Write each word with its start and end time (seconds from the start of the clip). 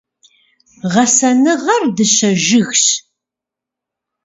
Гъэсэныгъэр 0.91 1.83
дыщэ 1.95 2.31
жыгщ. 2.45 2.83